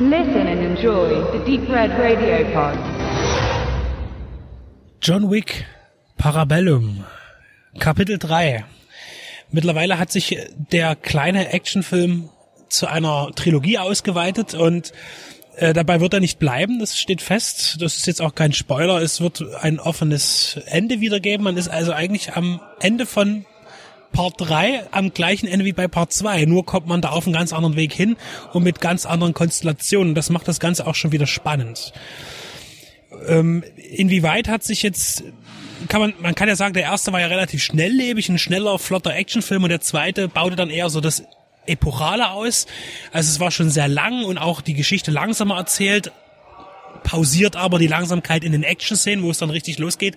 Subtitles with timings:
[0.00, 2.76] Listen and enjoy the Deep Red Radio Pod.
[5.00, 5.64] John Wick
[6.18, 7.04] Parabellum
[7.78, 8.64] Kapitel 3
[9.52, 10.36] Mittlerweile hat sich
[10.72, 12.30] der kleine Actionfilm
[12.68, 14.90] zu einer Trilogie ausgeweitet und
[15.54, 17.80] äh, dabei wird er nicht bleiben, das steht fest.
[17.80, 19.00] Das ist jetzt auch kein Spoiler.
[19.00, 21.44] Es wird ein offenes Ende wiedergeben.
[21.44, 23.46] Man ist also eigentlich am Ende von
[24.14, 26.46] Part 3 am gleichen Ende wie bei Part 2.
[26.46, 28.16] Nur kommt man da auf einen ganz anderen Weg hin
[28.52, 30.14] und mit ganz anderen Konstellationen.
[30.14, 31.92] Das macht das Ganze auch schon wieder spannend.
[33.26, 35.24] Ähm, inwieweit hat sich jetzt
[35.88, 39.14] kann man, man kann ja sagen, der erste war ja relativ schnelllebig, ein schneller, flotter
[39.14, 41.24] Actionfilm und der zweite baute dann eher so das
[41.66, 42.66] Epochale aus.
[43.12, 46.12] Also es war schon sehr lang und auch die Geschichte langsamer erzählt,
[47.04, 50.16] pausiert aber die Langsamkeit in den Action-Szenen, wo es dann richtig losgeht.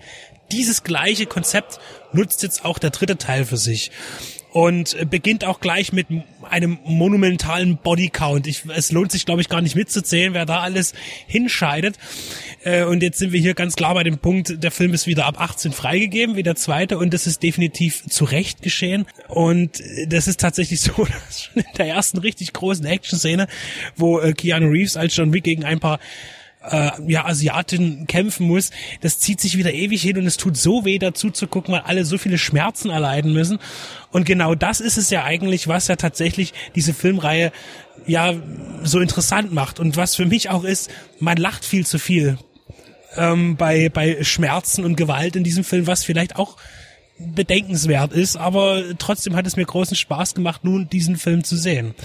[0.52, 1.80] Dieses gleiche Konzept
[2.14, 3.92] nutzt jetzt auch der dritte Teil für sich
[4.58, 6.08] und beginnt auch gleich mit
[6.50, 8.48] einem monumentalen Bodycount.
[8.48, 10.94] Ich, es lohnt sich, glaube ich, gar nicht mitzuzählen, wer da alles
[11.28, 11.96] hinscheidet.
[12.64, 15.26] Äh, und jetzt sind wir hier ganz klar bei dem Punkt, der Film ist wieder
[15.26, 19.06] ab 18 freigegeben, wie der zweite, und das ist definitiv zu Recht geschehen.
[19.28, 23.48] Und das ist tatsächlich so, dass schon in der ersten richtig großen Action-Szene,
[23.96, 26.00] wo äh, Keanu Reeves als John Wick gegen ein paar
[26.70, 30.86] äh, ja, Asiatin kämpfen muss, das zieht sich wieder ewig hin und es tut so
[30.86, 33.60] weh dazu zu gucken, weil alle so viele Schmerzen erleiden müssen.
[34.12, 37.52] Und genau das ist es ja eigentlich, was ja tatsächlich diese Filmreihe
[38.06, 38.34] ja
[38.84, 39.80] so interessant macht.
[39.80, 42.38] Und was für mich auch ist, man lacht viel zu viel
[43.16, 46.58] ähm, bei, bei Schmerzen und Gewalt in diesem Film, was vielleicht auch
[47.20, 51.96] bedenkenswert ist, aber trotzdem hat es mir großen Spaß gemacht, nun diesen Film zu sehen.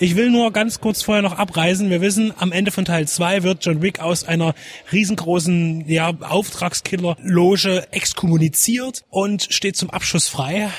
[0.00, 1.90] Ich will nur ganz kurz vorher noch abreisen.
[1.90, 4.54] Wir wissen, am Ende von Teil 2 wird John Wick aus einer
[4.92, 10.70] riesengroßen ja, Auftragskiller-Loge exkommuniziert und steht zum Abschuss frei.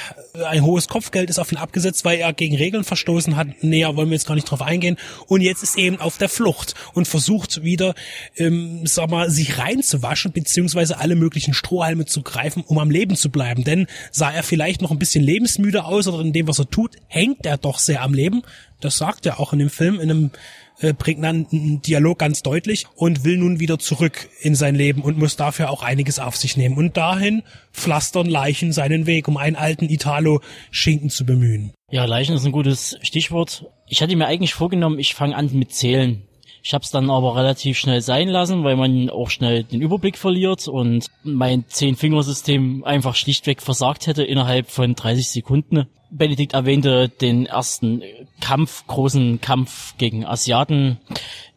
[0.48, 3.62] Ein hohes Kopfgeld ist auf ihn abgesetzt, weil er gegen Regeln verstoßen hat.
[3.62, 4.96] Näher wollen wir jetzt gar nicht drauf eingehen.
[5.28, 7.96] Und jetzt ist eben auf der Flucht und versucht wieder,
[8.38, 13.30] ähm, sag mal, sich reinzuwaschen, beziehungsweise alle möglichen Strohhalme zu greifen, um am Leben zu
[13.30, 13.66] bleiben.
[13.66, 16.96] Denn sah er vielleicht noch ein bisschen lebensmüde aus oder in dem, was er tut,
[17.08, 18.44] hängt er doch sehr am Leben.
[18.82, 20.32] Das sagt er auch in dem Film, in einem
[20.80, 25.36] äh, prägnanten Dialog ganz deutlich und will nun wieder zurück in sein Leben und muss
[25.36, 26.78] dafür auch einiges auf sich nehmen.
[26.78, 31.74] Und dahin pflastern Leichen seinen Weg, um einen alten Italo-Schinken zu bemühen.
[31.92, 33.66] Ja, Leichen ist ein gutes Stichwort.
[33.88, 36.24] Ich hatte mir eigentlich vorgenommen, ich fange an mit Zählen.
[36.64, 40.18] Ich habe es dann aber relativ schnell sein lassen, weil man auch schnell den Überblick
[40.18, 45.88] verliert und mein Zehn-Fingersystem einfach schlichtweg versagt hätte innerhalb von 30 Sekunden.
[46.12, 48.02] Benedikt erwähnte den ersten
[48.42, 50.98] Kampf, großen Kampf gegen Asiaten.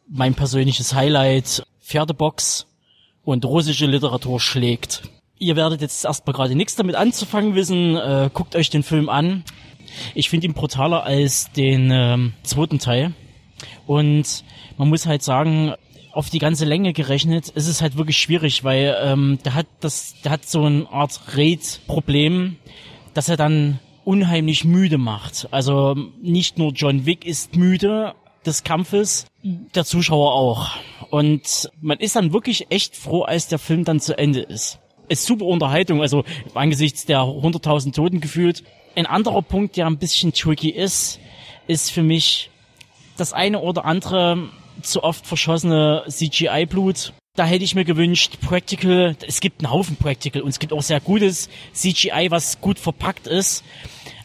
[0.08, 2.66] Mein persönliches Highlight, Pferdebox
[3.24, 5.02] und russische Literatur schlägt.
[5.38, 7.96] Ihr werdet jetzt erstmal gerade nichts damit anzufangen wissen.
[7.96, 9.44] Äh, guckt euch den Film an.
[10.14, 13.12] Ich finde ihn brutaler als den ähm, zweiten Teil.
[13.86, 14.44] Und
[14.78, 15.74] man muss halt sagen,
[16.12, 20.14] auf die ganze Länge gerechnet ist es halt wirklich schwierig, weil ähm, der hat das,
[20.22, 22.56] der hat so eine Art Raid-Problem,
[23.14, 25.48] dass er dann unheimlich müde macht.
[25.50, 28.14] Also nicht nur John Wick ist müde
[28.44, 30.70] des Kampfes, der Zuschauer auch.
[31.10, 34.78] Und man ist dann wirklich echt froh, als der Film dann zu Ende ist.
[35.08, 36.24] Ist super Unterhaltung, also
[36.54, 38.64] angesichts der 100.000 Toten gefühlt.
[38.94, 41.20] Ein anderer Punkt, der ein bisschen tricky ist,
[41.66, 42.50] ist für mich
[43.16, 44.48] das eine oder andere
[44.82, 47.12] zu oft verschossene CGI-Blut.
[47.34, 50.82] Da hätte ich mir gewünscht, Practical, es gibt einen Haufen Practical und es gibt auch
[50.82, 53.64] sehr gutes CGI, was gut verpackt ist.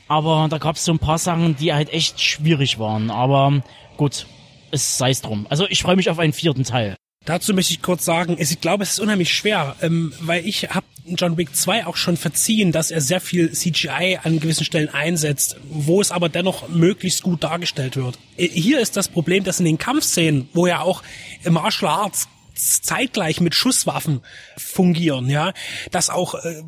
[0.09, 3.09] Aber da gab es so ein paar Sachen, die halt echt schwierig waren.
[3.09, 3.63] Aber
[3.95, 4.27] gut,
[4.71, 5.47] es sei es drum.
[5.49, 6.97] Also ich freue mich auf einen vierten Teil.
[7.23, 10.85] Dazu möchte ich kurz sagen, ich glaube, es ist unheimlich schwer, ähm, weil ich habe
[11.05, 15.55] John Wick 2 auch schon verziehen, dass er sehr viel CGI an gewissen Stellen einsetzt,
[15.69, 18.19] wo es aber dennoch möglichst gut dargestellt wird.
[18.35, 21.03] Äh, hier ist das Problem, dass in den Kampfszenen, wo ja auch
[21.49, 24.21] Martial Arts zeitgleich mit Schusswaffen
[24.57, 25.53] fungieren, ja,
[25.91, 26.63] dass auch äh,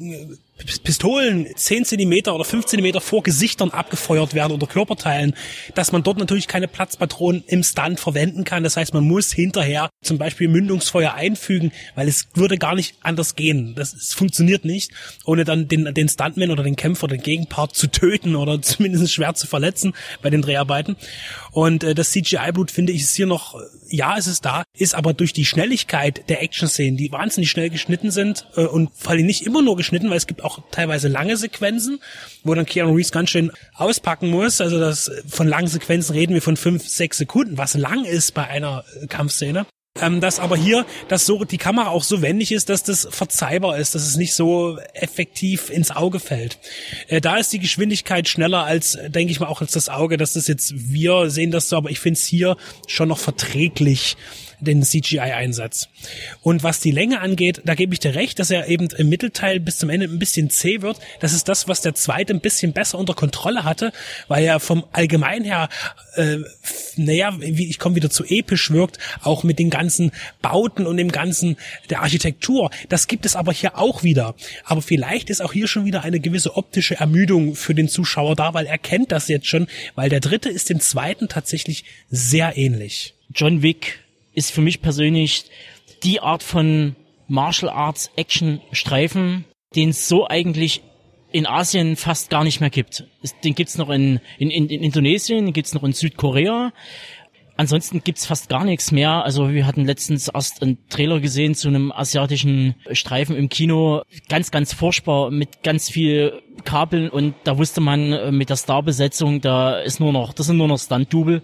[0.65, 5.33] Pistolen 10 Zentimeter oder 5 Zentimeter vor Gesichtern abgefeuert werden oder Körperteilen,
[5.75, 8.63] dass man dort natürlich keine Platzpatronen im Stunt verwenden kann.
[8.63, 13.35] Das heißt, man muss hinterher zum Beispiel Mündungsfeuer einfügen, weil es würde gar nicht anders
[13.35, 13.73] gehen.
[13.75, 14.91] Das, das funktioniert nicht,
[15.25, 19.33] ohne dann den, den Stuntman oder den Kämpfer, den Gegenpart zu töten oder zumindest schwer
[19.33, 20.95] zu verletzen bei den Dreharbeiten.
[21.51, 23.59] Und äh, das CGI-Blut finde ich ist hier noch,
[23.89, 28.11] ja, es ist da, ist aber durch die Schnelligkeit der Action-Szenen, die wahnsinnig schnell geschnitten
[28.11, 31.07] sind äh, und vor allem nicht immer nur geschnitten, weil es gibt auch auch teilweise
[31.07, 31.99] lange Sequenzen,
[32.43, 34.61] wo dann Keanu Reeves ganz schön auspacken muss.
[34.61, 38.47] Also das von langen Sequenzen reden wir von fünf, sechs Sekunden, was lang ist bei
[38.47, 39.65] einer Kampfszene.
[40.01, 43.77] ähm, dass aber hier, dass so die Kamera auch so wendig ist, dass das verzeihbar
[43.77, 46.59] ist, dass es nicht so effektiv ins Auge fällt.
[47.07, 50.33] Äh, da ist die Geschwindigkeit schneller als, denke ich mal, auch als das Auge, dass
[50.33, 52.55] das jetzt wir sehen das so, aber ich finde es hier
[52.87, 54.15] schon noch verträglich
[54.59, 55.89] den CGI-Einsatz.
[56.41, 59.59] Und was die Länge angeht, da gebe ich dir recht, dass er eben im Mittelteil
[59.59, 60.99] bis zum Ende ein bisschen zäh wird.
[61.19, 63.91] Das ist das, was der zweite ein bisschen besser unter Kontrolle hatte,
[64.27, 65.69] weil er vom Allgemein her,
[66.15, 66.37] äh,
[66.95, 70.11] naja, ich komme wieder zu episch wirkt, auch mit den ganzen
[70.41, 71.57] Bauten und dem ganzen
[71.89, 72.71] der Architektur.
[72.89, 74.35] Das gibt es aber hier auch wieder.
[74.65, 78.53] Aber vielleicht ist auch hier schon wieder eine gewisse optische Ermüdung für den Zuschauer da,
[78.53, 83.13] weil er kennt das jetzt schon, weil der dritte ist dem zweiten tatsächlich sehr ähnlich.
[83.33, 83.99] John Wick
[84.39, 85.45] ist für mich persönlich
[86.03, 86.95] die Art von
[87.27, 89.43] Martial Arts Action Streifen,
[89.75, 90.81] den es so eigentlich
[91.33, 93.03] in Asien fast gar nicht mehr gibt.
[93.43, 96.71] Den gibt's noch in, in, in Indonesien, den gibt's noch in Südkorea.
[97.57, 99.25] Ansonsten gibt's fast gar nichts mehr.
[99.25, 104.03] Also wir hatten letztens erst einen Trailer gesehen zu einem asiatischen Streifen im Kino.
[104.29, 109.41] Ganz, ganz furchtbar mit ganz viel Kabeln und da wusste man äh, mit der Starbesetzung,
[109.41, 111.41] da ist nur noch, das sind nur noch Stunt-Double.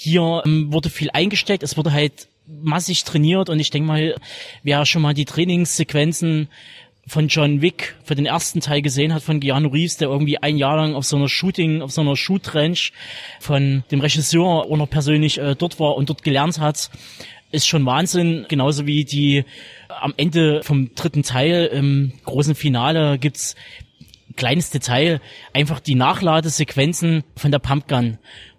[0.00, 4.14] Hier ähm, wurde viel eingesteckt, es wurde halt massig trainiert und ich denke mal,
[4.62, 6.46] wer schon mal die Trainingssequenzen
[7.04, 10.56] von John Wick für den ersten Teil gesehen hat von Keanu Reeves, der irgendwie ein
[10.56, 12.92] Jahr lang auf so einer Shooting, auf so einer Shoot-Ranch
[13.40, 16.92] von dem Regisseur oder persönlich äh, dort war und dort gelernt hat,
[17.50, 18.46] ist schon Wahnsinn.
[18.48, 19.44] Genauso wie die
[19.88, 23.56] am Ende vom dritten Teil im großen Finale gibt's
[24.38, 25.20] kleines Detail,
[25.52, 28.18] einfach die Nachladesequenzen von der Pumpgun.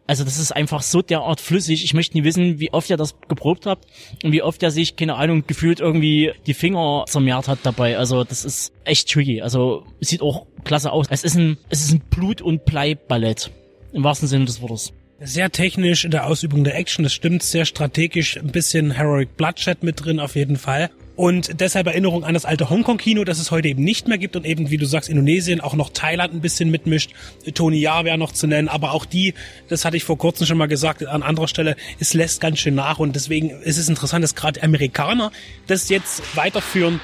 [0.09, 1.83] Also das ist einfach so derart flüssig.
[1.83, 3.85] Ich möchte nie wissen, wie oft ihr das geprobt habt
[4.23, 7.95] und wie oft er sich, keine Ahnung, gefühlt irgendwie die Finger zermehrt hat dabei.
[7.95, 9.43] Also das ist echt tricky.
[9.43, 11.05] Also sieht auch klasse aus.
[11.11, 13.51] Es ist ein, es ist ein Blut- und Bleiballett.
[13.93, 14.93] Im wahrsten Sinne des Wortes.
[15.19, 19.83] Sehr technisch in der Ausübung der Action, das stimmt, sehr strategisch, ein bisschen Heroic Bloodshed
[19.83, 20.89] mit drin auf jeden Fall.
[21.19, 24.45] Und deshalb Erinnerung an das alte Hongkong-Kino, das es heute eben nicht mehr gibt und
[24.45, 27.11] eben, wie du sagst, Indonesien, auch noch Thailand ein bisschen mitmischt.
[27.55, 29.33] Tony Ja wäre noch zu nennen, aber auch die,
[29.67, 32.73] das hatte ich vor kurzem schon mal gesagt, an anderer Stelle, es lässt ganz schön
[32.73, 35.33] nach und deswegen ist es interessant, dass gerade Amerikaner
[35.67, 37.01] das jetzt weiterführen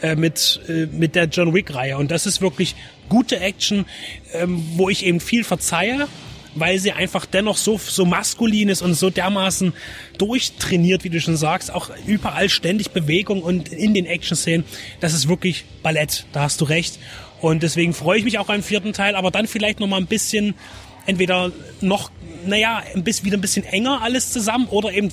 [0.00, 1.98] äh, mit, äh, mit der John Wick-Reihe.
[1.98, 2.76] Und das ist wirklich
[3.08, 3.84] gute Action,
[4.32, 6.06] ähm, wo ich eben viel verzeihe,
[6.58, 9.72] weil sie einfach dennoch so, so maskulin ist und so dermaßen
[10.18, 14.64] durchtrainiert, wie du schon sagst, auch überall ständig Bewegung und in den Action-Szenen,
[15.00, 16.98] das ist wirklich Ballett, da hast du recht.
[17.40, 20.06] Und deswegen freue ich mich auch am vierten Teil, aber dann vielleicht noch mal ein
[20.06, 20.54] bisschen
[21.06, 22.10] entweder noch,
[22.46, 25.12] naja, ein bisschen, wieder ein bisschen enger alles zusammen oder eben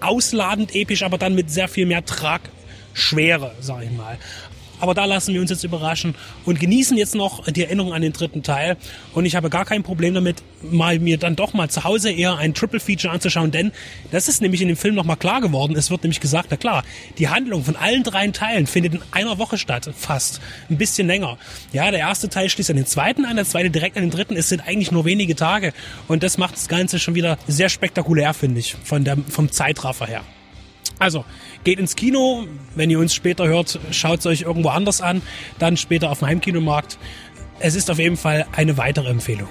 [0.00, 4.18] ausladend episch, aber dann mit sehr viel mehr Tragschwere, sag ich mal.
[4.82, 8.12] Aber da lassen wir uns jetzt überraschen und genießen jetzt noch die Erinnerung an den
[8.12, 8.76] dritten Teil.
[9.14, 12.36] Und ich habe gar kein Problem damit, mal mir dann doch mal zu Hause eher
[12.38, 13.70] ein Triple Feature anzuschauen, denn
[14.10, 15.76] das ist nämlich in dem Film nochmal klar geworden.
[15.76, 16.82] Es wird nämlich gesagt, na klar,
[17.18, 20.40] die Handlung von allen drei Teilen findet in einer Woche statt, fast.
[20.68, 21.38] Ein bisschen länger.
[21.72, 24.34] Ja, der erste Teil schließt an den zweiten an, der zweite direkt an den dritten.
[24.34, 25.72] Es sind eigentlich nur wenige Tage.
[26.08, 30.06] Und das macht das Ganze schon wieder sehr spektakulär, finde ich, von der, vom Zeitraffer
[30.06, 30.24] her.
[31.02, 31.24] Also,
[31.64, 32.46] geht ins Kino.
[32.76, 35.20] Wenn ihr uns später hört, schaut es euch irgendwo anders an.
[35.58, 36.96] Dann später auf dem Heimkinomarkt.
[37.58, 39.48] Es ist auf jeden Fall eine weitere Empfehlung.